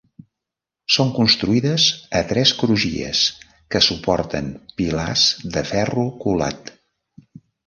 Són 0.93 1.09
construïdes 1.17 1.83
a 2.19 2.21
tres 2.31 2.53
crugies 2.61 3.21
que 3.75 3.83
suporten 3.89 4.49
pilars 4.81 5.27
de 5.59 5.65
ferro 5.75 6.09
colat. 6.27 6.75